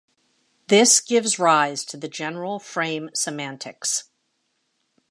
This 0.67 0.99
gives 0.99 1.37
rise 1.37 1.85
to 1.85 1.95
the 1.95 2.07
general 2.07 2.57
frame 2.57 3.11
semantics. 3.13 4.05